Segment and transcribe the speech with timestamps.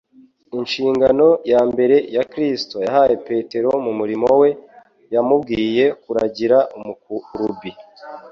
[0.57, 1.95] Inshingano ya mbere
[2.31, 4.49] Kristo yahaye Petero mu murimo we
[5.13, 7.71] yamubwiye kuragira umukurubi.